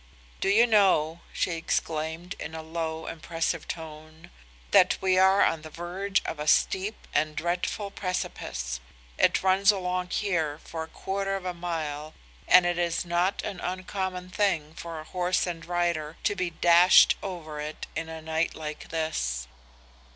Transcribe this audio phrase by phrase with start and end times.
[0.39, 4.31] "'Do you know,' she exclaimed in a low impressive tone,
[4.71, 8.79] 'that we are on the verge of a steep and dreadful precipice?
[9.19, 12.15] It runs along here for a quarter of a mile
[12.47, 17.15] and it is not an uncommon thing for a horse and rider to be dashed
[17.21, 19.47] over it in a night like this.